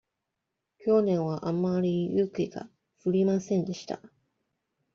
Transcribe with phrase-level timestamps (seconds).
[0.79, 2.67] 去年はあまり雪が
[3.05, 4.01] 降りませんでした。